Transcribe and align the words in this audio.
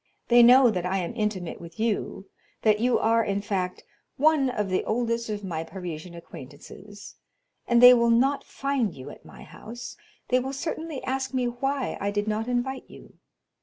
They 0.29 0.41
know 0.41 0.71
that 0.71 0.83
I 0.83 0.97
am 0.97 1.13
intimate 1.15 1.61
with 1.61 1.79
you—that 1.79 2.79
you 2.79 2.97
are, 2.97 3.23
in 3.23 3.39
fact; 3.39 3.83
one 4.17 4.49
of 4.49 4.67
the 4.67 4.83
oldest 4.83 5.29
of 5.29 5.43
my 5.43 5.63
Parisian 5.63 6.15
acquaintances—and 6.15 7.83
they 7.83 7.93
will 7.93 8.09
not 8.09 8.43
find 8.43 8.95
you 8.95 9.11
at 9.11 9.25
my 9.25 9.43
house; 9.43 9.97
they 10.29 10.39
will 10.39 10.53
certainly 10.53 11.03
ask 11.03 11.35
me 11.35 11.45
why 11.45 11.99
I 12.01 12.09
did 12.09 12.27
not 12.27 12.47
invite 12.47 12.89
you. 12.89 13.19